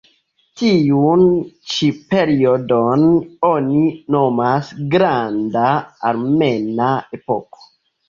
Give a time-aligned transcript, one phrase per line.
[0.61, 1.25] Tiun
[1.73, 3.05] ĉi periodon
[3.51, 3.85] oni
[4.19, 5.71] nomas "Granda
[6.15, 6.93] Armena
[7.25, 7.75] Epoko".